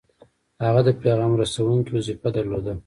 [0.65, 2.73] هغه د پیغام رسوونکي وظیفه درلوده.